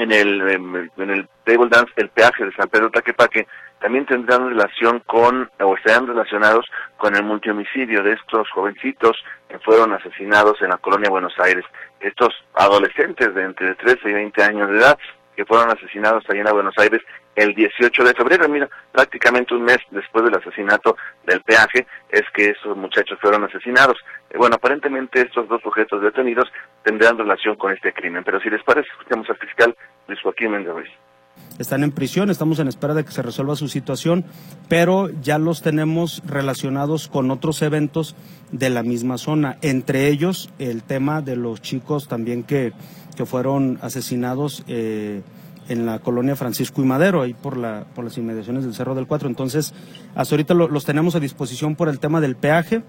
[0.00, 3.46] en el, en el table dance, el peaje de San Pedro Taquepaque,
[3.80, 6.66] también tendrán relación con, o estarán relacionados
[6.98, 9.16] con el multihomicidio de estos jovencitos
[9.48, 11.64] que fueron asesinados en la colonia Buenos Aires.
[11.98, 14.98] Estos adolescentes de entre 13 y 20 años de edad
[15.40, 17.00] que fueron asesinados allá en Buenos Aires
[17.34, 18.46] el 18 de febrero.
[18.46, 23.96] Mira, prácticamente un mes después del asesinato del peaje es que esos muchachos fueron asesinados.
[24.28, 28.22] Eh, bueno, aparentemente estos dos sujetos detenidos tendrán relación con este crimen.
[28.22, 29.74] Pero si les parece, escuchemos al fiscal
[30.08, 30.74] Luis Joaquín Méndez
[31.58, 34.24] están en prisión, estamos en espera de que se resuelva su situación,
[34.68, 38.16] pero ya los tenemos relacionados con otros eventos
[38.50, 42.72] de la misma zona, entre ellos el tema de los chicos también que,
[43.14, 45.20] que fueron asesinados eh,
[45.68, 49.06] en la colonia Francisco y Madero, ahí por, la, por las inmediaciones del Cerro del
[49.06, 49.28] Cuatro.
[49.28, 49.72] Entonces,
[50.14, 52.82] hasta ahorita los tenemos a disposición por el tema del peaje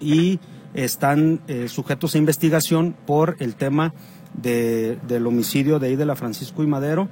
[0.00, 0.38] y
[0.74, 3.94] están eh, sujetos a investigación por el tema
[4.34, 7.08] de, del homicidio de ahí de la Francisco y Madero.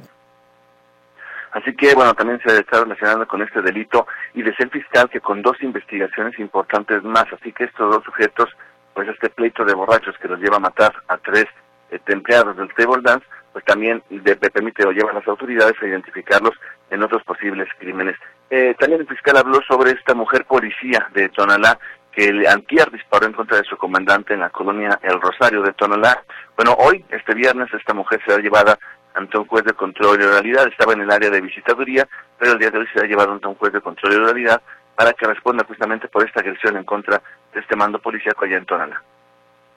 [1.57, 5.23] Así que, bueno, también se está relacionando con este delito y de ser fiscal que
[5.23, 7.25] con dos investigaciones importantes más.
[7.33, 8.51] Así que estos dos sujetos,
[8.93, 11.47] pues este pleito de borrachos que los lleva a matar a tres
[11.91, 15.87] eh, empleados del table dance, pues también le, permite o lleva a las autoridades a
[15.87, 16.53] identificarlos
[16.91, 18.17] en otros posibles crímenes.
[18.51, 21.79] Eh, también el fiscal habló sobre esta mujer policía de Tonalá
[22.13, 25.73] que el antier disparó en contra de su comandante en la colonia El Rosario de
[25.73, 26.23] Tonalá.
[26.55, 28.79] Bueno, hoy, este viernes, esta mujer será llevada
[29.17, 30.69] ante un juez de control y oralidad.
[30.69, 32.07] Estaba en el área de visitaduría,
[32.39, 34.63] pero el día de hoy será llevado ante un juez de control y oralidad
[34.95, 37.21] para que responda justamente por esta agresión en contra
[37.53, 39.03] de este mando policíaco allá en Tonalá.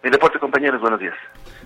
[0.04, 1.16] Mi deporte, compañeros, buenos días.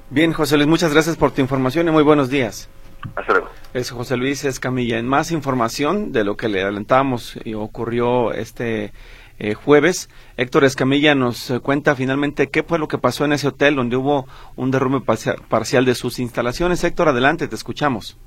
[0.09, 2.69] Bien, José Luis, muchas gracias por tu información y muy buenos días.
[3.15, 3.49] Hasta luego.
[3.73, 4.97] Es José Luis Escamilla.
[4.97, 8.93] En más información de lo que le adelantábamos y ocurrió este
[9.39, 13.48] eh, jueves, Héctor Escamilla nos eh, cuenta finalmente qué fue lo que pasó en ese
[13.48, 16.84] hotel donde hubo un derrumbe parcial de sus instalaciones.
[16.84, 18.19] Héctor, adelante, te escuchamos.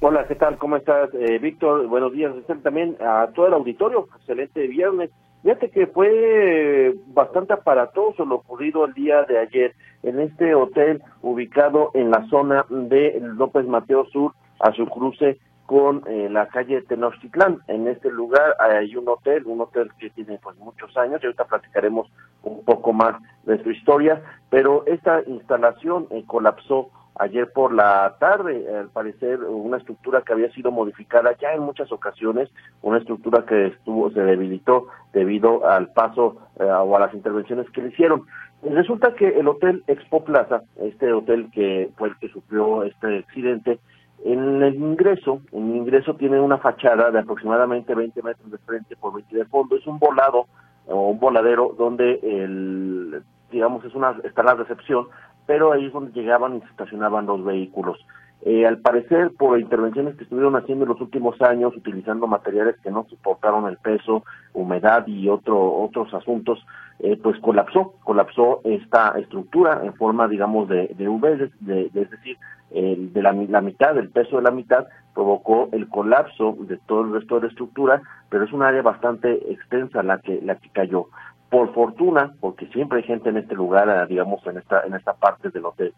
[0.00, 0.58] Hola, ¿qué tal?
[0.58, 1.86] ¿Cómo estás, eh, Víctor?
[1.86, 2.34] Buenos días.
[2.62, 4.08] También a todo el auditorio.
[4.18, 5.10] Excelente viernes.
[5.42, 11.92] Fíjate que fue bastante aparatoso lo ocurrido el día de ayer en este hotel ubicado
[11.94, 17.58] en la zona de López Mateo Sur a su cruce con eh, la calle Tenochtitlán.
[17.68, 21.44] En este lugar hay un hotel, un hotel que tiene pues muchos años y ahorita
[21.44, 22.08] platicaremos
[22.42, 28.66] un poco más de su historia, pero esta instalación eh, colapsó ayer por la tarde,
[28.76, 32.50] al parecer una estructura que había sido modificada ya en muchas ocasiones,
[32.82, 37.82] una estructura que estuvo se debilitó debido al paso eh, o a las intervenciones que
[37.82, 38.26] le hicieron.
[38.62, 43.78] Resulta que el hotel Expo Plaza, este hotel que fue el que sufrió este accidente,
[44.24, 49.14] en el ingreso, el ingreso tiene una fachada de aproximadamente 20 metros de frente por
[49.14, 49.76] 20 de fondo.
[49.76, 50.46] Es un volado
[50.86, 55.06] o un voladero donde el, digamos, es una, está la recepción,
[55.46, 57.98] pero ahí es donde llegaban y se estacionaban los vehículos.
[58.42, 62.90] Eh, al parecer, por intervenciones que estuvieron haciendo en los últimos años, utilizando materiales que
[62.90, 66.64] no soportaron el peso, humedad y otro, otros asuntos,
[67.00, 72.36] eh, pues colapsó, colapsó esta estructura en forma, digamos, de, de V, de, es decir,
[72.70, 77.12] de la, la, mitad, del peso de la mitad, provocó el colapso de todo el
[77.12, 81.06] resto de la estructura, pero es un área bastante extensa la que, la que cayó.
[81.50, 85.50] Por fortuna, porque siempre hay gente en este lugar, digamos, en esta, en esta parte
[85.50, 85.94] del hotel,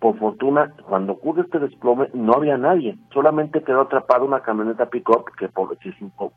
[0.00, 5.26] por fortuna, cuando ocurre este desplome, no había nadie, solamente quedó atrapada una camioneta pick-up
[5.38, 5.76] que, por,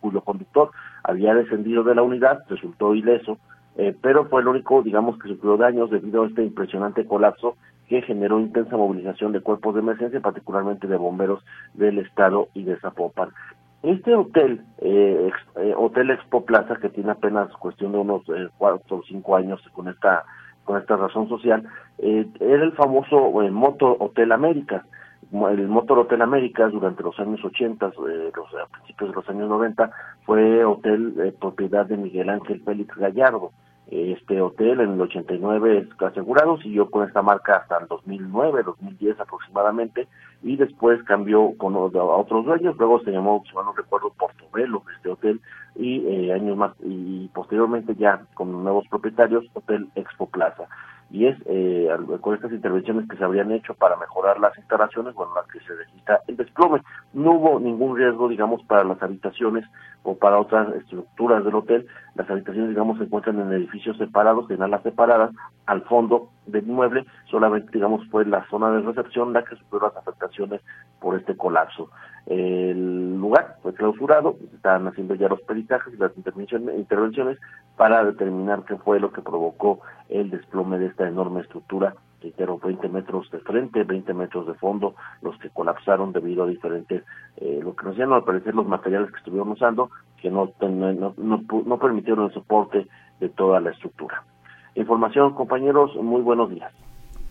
[0.01, 0.71] cuyo conductor
[1.03, 3.37] había descendido de la unidad, resultó ileso,
[3.77, 7.55] eh, pero fue el único, digamos, que sufrió daños debido a este impresionante colapso
[7.87, 12.77] que generó intensa movilización de cuerpos de emergencia, particularmente de bomberos del estado y de
[12.77, 13.29] Zapopan.
[13.83, 18.97] Este hotel, eh, eh, Hotel Expo Plaza, que tiene apenas cuestión de unos eh, cuatro
[18.97, 20.23] o cinco años con esta
[20.63, 24.85] con esta razón social, era el famoso Motor Hotel América.
[25.33, 29.89] El Motor Hotel América durante los años 80, los, a principios de los años 90,
[30.27, 33.51] fue hotel propiedad de Miguel Ángel Félix Gallardo.
[33.89, 40.07] Este hotel en el 89 asegurado, siguió con esta marca hasta el 2009, 2010 aproximadamente,
[40.43, 45.09] y después cambió con otros dueños, luego se llamó, si mal no recuerdo, Portobelo, este
[45.09, 45.41] hotel,
[45.75, 50.67] y eh, años más, y posteriormente ya con nuevos propietarios, Hotel Expo Plaza
[51.09, 51.89] y es eh,
[52.21, 55.75] con estas intervenciones que se habrían hecho para mejorar las instalaciones, bueno, las que se
[55.75, 56.81] registra el desplome.
[57.13, 59.65] No hubo ningún riesgo, digamos, para las habitaciones
[60.03, 61.87] o para otras estructuras del hotel.
[62.15, 65.31] Las habitaciones, digamos, se encuentran en edificios separados, en alas separadas,
[65.65, 69.97] al fondo del inmueble, solamente, digamos, fue la zona de recepción la que sufrió las
[69.97, 70.61] afectaciones
[70.99, 71.89] por este colapso.
[72.25, 77.37] El lugar fue clausurado, están haciendo ya los peritajes y las intervenciones
[77.75, 82.87] para determinar qué fue lo que provocó el desplome de esta enorme estructura, reitero, 20
[82.87, 87.03] metros de frente, 20 metros de fondo, los que colapsaron debido a diferentes,
[87.37, 89.89] eh, lo que nos llaman al parecer los materiales que estuvieron usando,
[90.21, 92.87] que no, no, no, no permitieron el soporte
[93.19, 94.23] de toda la estructura.
[94.75, 96.71] Información, compañeros, muy buenos días.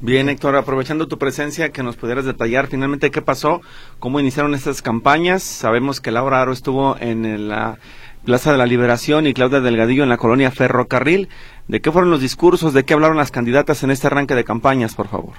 [0.04, 3.60] Bien, Héctor, aprovechando tu presencia, que nos pudieras detallar finalmente qué pasó,
[4.00, 5.44] cómo iniciaron estas campañas.
[5.44, 7.76] Sabemos que Laura Aro estuvo en la
[8.24, 11.28] Plaza de la Liberación y Claudia Delgadillo en la colonia Ferrocarril.
[11.68, 12.74] ¿De qué fueron los discursos?
[12.74, 15.34] ¿De qué hablaron las candidatas en este arranque de campañas, por favor?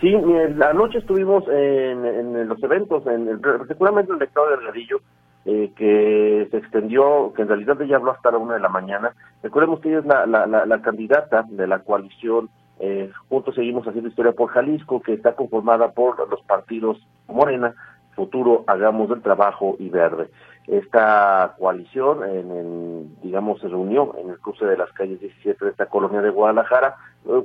[0.00, 5.00] Sí, anoche estuvimos en, los eventos, en, particularmente el de Claudia Delgadillo,
[5.44, 9.12] eh, que se extendió, que en realidad ella habló hasta la una de la mañana.
[9.42, 12.48] Recordemos que ella es la, la, la, candidata de la coalición
[12.80, 16.98] eh, juntos seguimos haciendo historia por Jalisco, que está conformada por los partidos
[17.28, 17.74] Morena,
[18.14, 20.28] Futuro, Hagamos del Trabajo y Verde.
[20.66, 25.70] Esta coalición, en el, digamos, se reunió en el cruce de las calles 17 de
[25.70, 26.96] esta colonia de Guadalajara,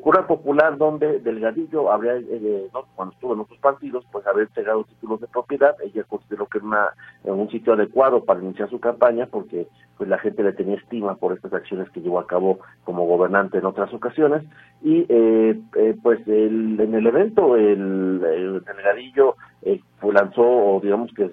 [0.02, 5.22] cura popular donde Delgadillo habría, eh, cuando estuvo en otros partidos, pues habría entregado títulos
[5.22, 5.76] de propiedad.
[5.82, 6.94] Ella consideró que era una,
[7.24, 9.68] un sitio adecuado para iniciar su campaña porque
[9.98, 13.58] pues la gente le tenía estima por estas acciones que llevó a cabo como gobernante
[13.58, 14.44] en otras ocasiones.
[14.82, 20.80] Y eh, eh, pues el, en el evento el, el Delgadillo eh, pues lanzó, o
[20.82, 21.32] digamos que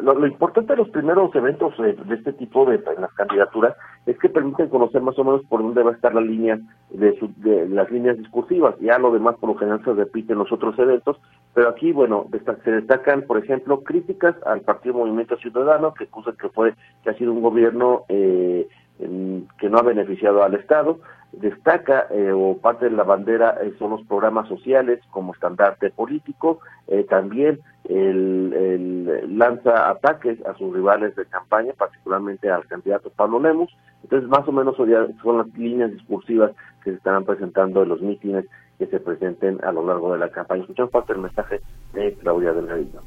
[0.00, 3.76] lo, importante de los primeros eventos de, este tipo de las candidaturas
[4.06, 6.58] es que permiten conocer más o menos por dónde va a estar la línea
[6.90, 8.74] de, de las líneas discursivas.
[8.80, 11.20] Ya lo demás por lo general se repite en los otros eventos,
[11.52, 12.26] pero aquí, bueno,
[12.64, 16.74] se destacan, por ejemplo, críticas al Partido Movimiento Ciudadano, que acusa que fue
[17.04, 18.68] que ha sido un gobierno eh,
[18.98, 21.00] que no ha beneficiado al Estado,
[21.32, 26.60] destaca eh, o parte de la bandera eh, son los programas sociales como estandarte político,
[26.88, 33.74] eh, también el, lanza ataques a sus rivales de campaña, particularmente al candidato Pablo Lemus,
[34.02, 36.52] entonces más o menos son las líneas discursivas
[36.84, 38.44] que se estarán presentando en los mítines
[38.78, 40.62] que se presenten a lo largo de la campaña.
[40.62, 41.60] Escuchamos parte del mensaje
[41.92, 43.00] de Claudia Delgadillo.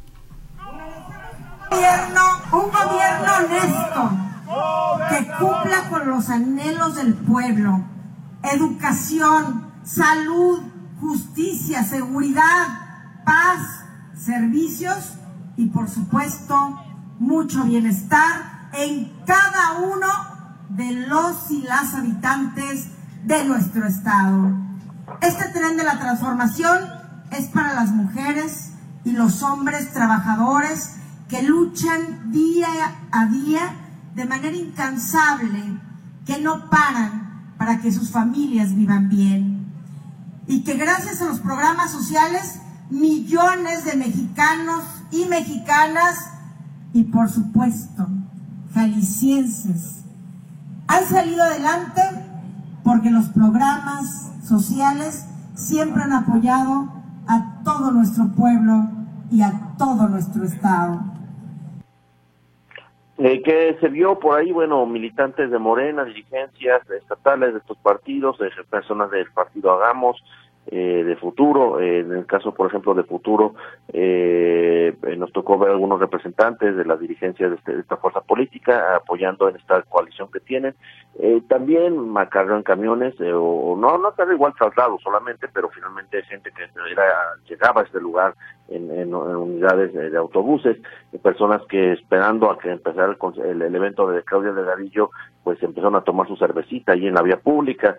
[1.69, 2.21] Gobierno,
[2.53, 4.25] un gobierno honesto
[5.09, 7.94] que cumpla con los anhelos del pueblo
[8.53, 10.61] educación, salud,
[10.99, 12.67] justicia, seguridad,
[13.25, 13.83] paz,
[14.17, 15.13] servicios
[15.57, 16.79] y por supuesto
[17.19, 20.07] mucho bienestar en cada uno
[20.69, 22.87] de los y las habitantes
[23.23, 24.51] de nuestro estado.
[25.21, 26.79] Este tren de la transformación
[27.31, 28.71] es para las mujeres
[29.03, 30.95] y los hombres trabajadores
[31.29, 32.67] que luchan día
[33.11, 33.75] a día
[34.15, 35.79] de manera incansable,
[36.25, 37.24] que no paran
[37.57, 39.65] para que sus familias vivan bien.
[40.47, 46.29] Y que gracias a los programas sociales, millones de mexicanos y mexicanas,
[46.93, 48.07] y por supuesto,
[48.73, 50.01] jaliscienses,
[50.87, 52.01] han salido adelante
[52.83, 55.25] porque los programas sociales
[55.55, 56.89] siempre han apoyado
[57.27, 58.87] a todo nuestro pueblo
[59.31, 61.14] y a todo nuestro estado.
[63.17, 68.37] Eh, que se vio por ahí, bueno, militantes de Morena, dirigencias estatales de estos partidos,
[68.39, 70.21] de personas del partido Hagamos,
[70.67, 71.79] eh, de futuro.
[71.79, 73.53] Eh, en el caso, por ejemplo, de futuro,
[73.93, 78.21] eh, eh, nos tocó ver algunos representantes de las dirigencias de, este, de, esta fuerza
[78.21, 80.75] política apoyando en esta coalición que tienen.
[81.47, 87.03] también en camiones, o no, no igual traslado solamente, pero finalmente gente que era,
[87.47, 88.33] llegaba a este lugar
[88.67, 90.77] en, en, unidades de, autobuses,
[91.21, 95.11] personas que esperando a que empezara el, el, evento de Claudia Delgadillo,
[95.45, 97.95] pues empezaron a tomar su cervecita ahí en la vía pública.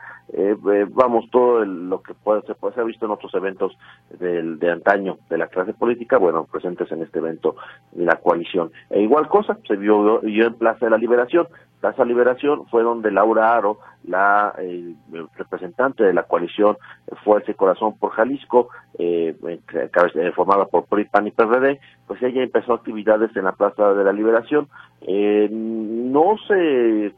[0.88, 3.78] vamos, todo lo que puede ser pues se ha visto en otros eventos
[4.18, 7.54] del, de antaño de la clase política, bueno, presentes en este evento
[7.92, 8.72] de la coalición.
[8.90, 11.46] E igual cosa, se vio, en Plaza de la Liberación.
[11.80, 14.94] Plaza Liberación fue donde Laura Aro, la eh,
[15.36, 16.76] representante de la coalición
[17.22, 22.42] Fuerza y Corazón por Jalisco, eh, eh, formada por PRI, PAN y PRD, pues ella
[22.42, 24.68] empezó actividades en la Plaza de la Liberación.
[25.06, 27.14] no se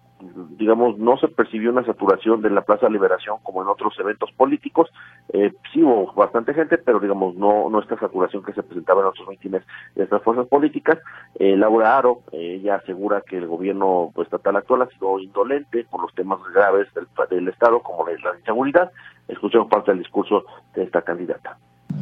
[0.51, 4.91] digamos, no se percibió una saturación de la Plaza Liberación como en otros eventos políticos.
[5.33, 9.09] Eh, sí hubo bastante gente, pero digamos, no, no esta saturación que se presentaba en
[9.09, 9.63] otros mítines
[9.95, 10.99] de estas fuerzas políticas.
[11.39, 15.85] Eh, Laura Aro, eh, ella asegura que el gobierno pues, estatal actual ha sido indolente
[15.91, 18.91] por los temas graves del, del Estado, como la, inseguridad.
[19.29, 20.45] Escuchemos parte del discurso
[20.75, 21.59] de esta candidata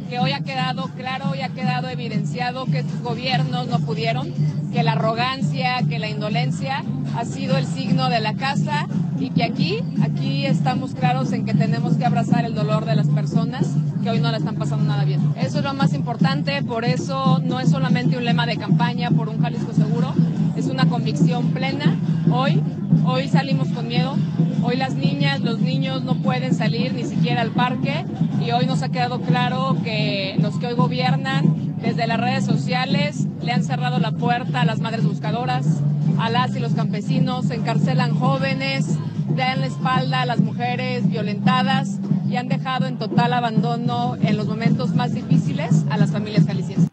[0.09, 4.33] que hoy ha quedado claro, hoy ha quedado evidenciado que estos gobiernos no pudieron,
[4.71, 6.83] que la arrogancia, que la indolencia
[7.15, 8.87] ha sido el signo de la casa
[9.19, 13.07] y que aquí, aquí estamos claros en que tenemos que abrazar el dolor de las
[13.07, 13.67] personas
[14.03, 15.21] que hoy no la están pasando nada bien.
[15.35, 19.29] Eso es lo más importante, por eso no es solamente un lema de campaña por
[19.29, 20.13] un Jalisco seguro,
[20.55, 21.95] es una convicción plena.
[22.31, 22.61] Hoy,
[23.05, 24.15] hoy salimos con miedo,
[24.63, 28.03] Hoy las niñas, los niños no pueden salir ni siquiera al parque
[28.45, 33.25] y hoy nos ha quedado claro que los que hoy gobiernan desde las redes sociales
[33.41, 35.81] le han cerrado la puerta a las madres buscadoras,
[36.19, 38.99] a las y los campesinos, encarcelan jóvenes,
[39.37, 44.47] dan la espalda a las mujeres violentadas y han dejado en total abandono en los
[44.47, 46.91] momentos más difíciles a las familias jaliscienses.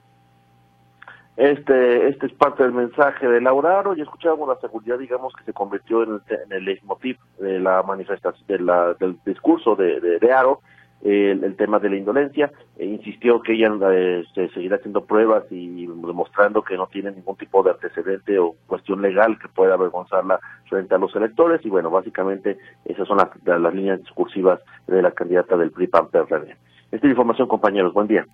[1.36, 5.42] Este, este es parte del mensaje de Laura Aro y escuchábamos la seguridad, digamos, que
[5.42, 9.98] se convirtió en el, en el leitmotiv de la manifestación, de la, del discurso de,
[10.20, 10.60] de, Aro.
[11.04, 12.50] El, tema de la indolencia.
[12.76, 13.70] E insistió que ella
[14.20, 19.02] este, seguirá haciendo pruebas y demostrando que no tiene ningún tipo de antecedente o cuestión
[19.02, 21.64] legal que pueda avergonzarla frente a los electores.
[21.64, 26.56] Y bueno, básicamente esas son las, las líneas discursivas de la candidata del PRI-PAN-PRD.
[26.90, 27.92] Esta es la información, compañeros.
[27.92, 28.26] Buen día.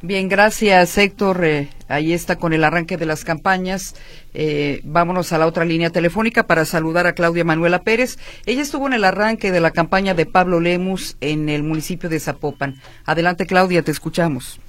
[0.00, 1.44] Bien, gracias Héctor.
[1.44, 3.96] Eh, ahí está con el arranque de las campañas.
[4.32, 8.16] Eh, vámonos a la otra línea telefónica para saludar a Claudia Manuela Pérez.
[8.46, 12.20] Ella estuvo en el arranque de la campaña de Pablo Lemus en el municipio de
[12.20, 12.74] Zapopan.
[13.06, 14.60] Adelante Claudia, te escuchamos.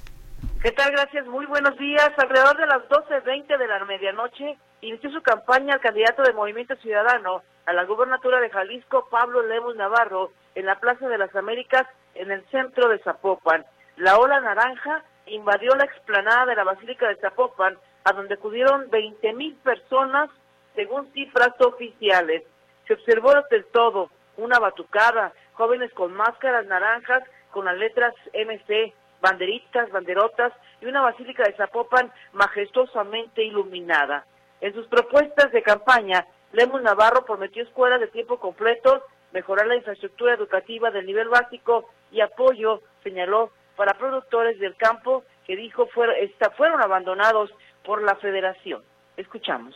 [0.64, 0.90] ¿Qué tal?
[0.90, 1.24] Gracias.
[1.26, 2.10] Muy buenos días.
[2.16, 7.42] Alrededor de las 12.20 de la medianoche inició su campaña el candidato de Movimiento Ciudadano
[7.66, 12.32] a la gubernatura de Jalisco, Pablo Lemus Navarro, en la Plaza de las Américas, en
[12.32, 13.64] el centro de Zapopan.
[13.96, 19.32] La ola naranja invadió la explanada de la Basílica de Zapopan, a donde acudieron 20
[19.34, 20.30] mil personas,
[20.74, 22.42] según cifras oficiales.
[22.86, 29.90] Se observó desde todo una batucada, jóvenes con máscaras naranjas con las letras MC, banderitas,
[29.90, 34.24] banderotas y una basílica de Zapopan majestuosamente iluminada.
[34.60, 40.34] En sus propuestas de campaña, Lemus Navarro prometió escuelas de tiempo completo, mejorar la infraestructura
[40.34, 43.50] educativa del nivel básico y apoyo, señaló,
[43.80, 47.50] para productores del campo que dijo fueron abandonados
[47.82, 48.84] por la federación.
[49.16, 49.74] Escuchamos.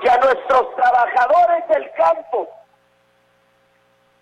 [0.00, 2.48] Que a nuestros trabajadores del campo,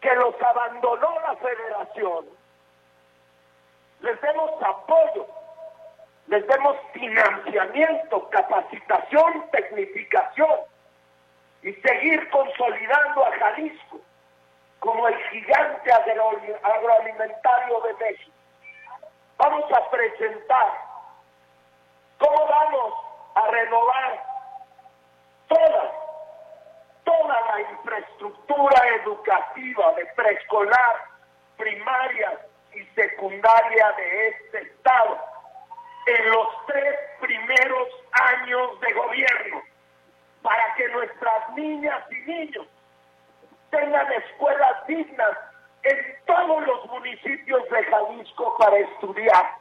[0.01, 2.24] que los abandonó la federación,
[4.01, 5.26] les demos apoyo,
[6.28, 10.59] les demos financiamiento, capacitación, tecnificación
[11.62, 14.01] y seguir consolidando a Jalisco
[14.78, 18.39] como el gigante agroalimentario de México
[19.41, 20.70] vamos a presentar
[22.18, 22.95] cómo vamos
[23.34, 24.24] a renovar
[25.49, 25.93] toda,
[27.05, 30.97] toda la infraestructura educativa de preescolar,
[31.57, 32.38] primaria
[32.74, 35.18] y secundaria de este Estado
[36.07, 39.62] en los tres primeros años de gobierno
[40.43, 42.66] para que nuestras niñas y niños
[43.70, 45.49] tengan escuelas dignas
[45.83, 49.55] en todos los municipios de Jalisco para estudiar.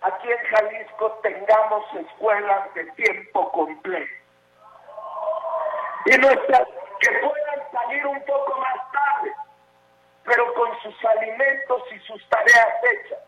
[0.00, 4.12] Aquí en Jalisco tengamos escuelas de tiempo completo.
[6.06, 6.68] Y nuestras
[7.00, 9.32] que puedan salir un poco más tarde,
[10.24, 13.18] pero con sus alimentos y sus tareas hechas.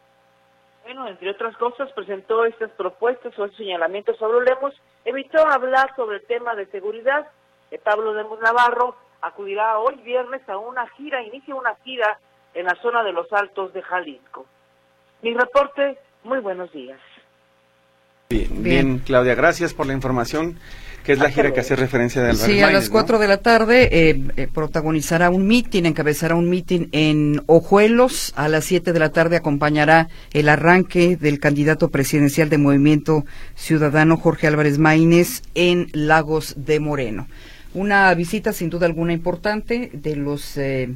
[0.85, 4.75] Bueno, entre otras cosas, presentó estas propuestas o señalamientos sobre Lemos,
[5.05, 7.29] evitó hablar sobre el tema de seguridad.
[7.71, 12.19] de Pablo Lemos Navarro acudirá hoy viernes a una gira, inicia una gira
[12.55, 14.47] en la zona de los Altos de Jalisco.
[15.23, 16.99] Mi reporte, muy buenos días.
[18.31, 20.57] Bien, Claudia, gracias por la información,
[21.03, 23.89] que es la gira que hace referencia del Sí, a las 4 de la tarde
[23.91, 28.33] eh, eh, protagonizará un mitin, encabezará un mitin en Ojuelos.
[28.37, 33.25] A las 7 de la tarde acompañará el arranque del candidato presidencial de Movimiento
[33.57, 37.27] Ciudadano Jorge Álvarez Maínez en Lagos de Moreno.
[37.73, 40.89] Una visita sin duda alguna importante de los eh,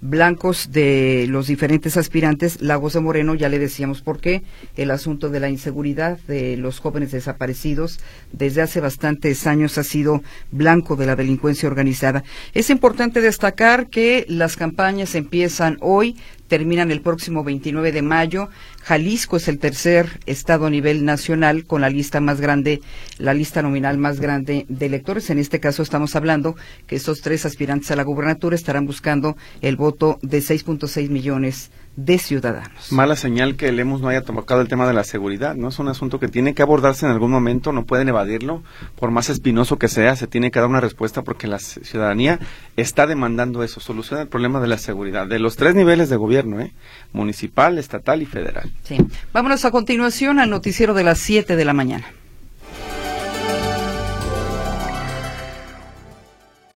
[0.00, 2.60] blancos de los diferentes aspirantes.
[2.60, 4.42] Lagos de Moreno, ya le decíamos por qué,
[4.76, 8.00] el asunto de la inseguridad de los jóvenes desaparecidos
[8.32, 12.22] desde hace bastantes años ha sido blanco de la delincuencia organizada.
[12.52, 16.16] Es importante destacar que las campañas empiezan hoy,
[16.54, 18.48] terminan el próximo 29 de mayo.
[18.84, 22.80] Jalisco es el tercer estado a nivel nacional con la lista más grande,
[23.18, 25.30] la lista nominal más grande de electores.
[25.30, 26.54] En este caso estamos hablando
[26.86, 31.72] que estos tres aspirantes a la gubernatura estarán buscando el voto de 6.6 millones
[32.18, 32.92] ciudadanos.
[32.92, 35.68] Mala señal que el EMUS no haya tocado el tema de la seguridad, ¿no?
[35.68, 38.62] Es un asunto que tiene que abordarse en algún momento, no pueden evadirlo,
[38.96, 42.40] por más espinoso que sea, se tiene que dar una respuesta porque la ciudadanía
[42.76, 46.60] está demandando eso, soluciona el problema de la seguridad, de los tres niveles de gobierno,
[46.60, 46.72] ¿eh?
[47.12, 48.70] Municipal, estatal y federal.
[48.82, 48.98] Sí.
[49.32, 52.06] Vámonos a continuación al noticiero de las 7 de la mañana.